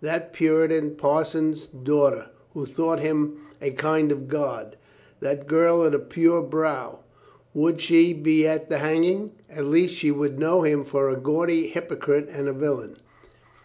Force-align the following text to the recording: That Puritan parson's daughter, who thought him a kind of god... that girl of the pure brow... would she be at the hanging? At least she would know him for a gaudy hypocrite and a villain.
That 0.00 0.32
Puritan 0.32 0.96
parson's 0.96 1.68
daughter, 1.68 2.26
who 2.52 2.66
thought 2.66 2.98
him 2.98 3.36
a 3.62 3.70
kind 3.70 4.10
of 4.10 4.26
god... 4.26 4.74
that 5.20 5.46
girl 5.46 5.84
of 5.84 5.92
the 5.92 6.00
pure 6.00 6.42
brow... 6.42 6.98
would 7.54 7.80
she 7.80 8.12
be 8.12 8.44
at 8.44 8.68
the 8.68 8.78
hanging? 8.78 9.30
At 9.48 9.66
least 9.66 9.94
she 9.94 10.10
would 10.10 10.36
know 10.36 10.62
him 10.62 10.82
for 10.82 11.08
a 11.10 11.16
gaudy 11.16 11.68
hypocrite 11.68 12.28
and 12.28 12.48
a 12.48 12.52
villain. 12.52 12.96